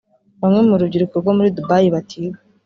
[0.41, 2.37] Bamwe mu rubyiruko rwo muri "Dubai"batiga